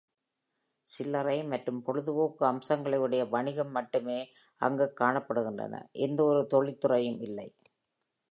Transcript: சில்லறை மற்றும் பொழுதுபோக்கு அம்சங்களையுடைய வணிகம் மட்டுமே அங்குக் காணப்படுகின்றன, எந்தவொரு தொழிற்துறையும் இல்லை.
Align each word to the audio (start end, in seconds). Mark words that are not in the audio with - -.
சில்லறை 0.85 1.43
மற்றும் 1.43 1.81
பொழுதுபோக்கு 1.81 2.45
அம்சங்களையுடைய 2.45 3.29
வணிகம் 3.29 3.71
மட்டுமே 3.71 4.17
அங்குக் 4.61 4.97
காணப்படுகின்றன, 4.99 5.73
எந்தவொரு 5.99 6.47
தொழிற்துறையும் 6.53 7.21
இல்லை. 7.21 7.47